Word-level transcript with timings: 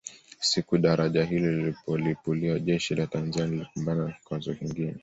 Siku 0.39 0.77
daraja 0.77 1.23
hilo 1.23 1.51
lilipolipuliwa 1.51 2.59
jeshi 2.59 2.95
la 2.95 3.07
Tanzania 3.07 3.45
lilikumbana 3.53 4.05
na 4.05 4.11
kikwazo 4.11 4.53
kingine 4.53 4.95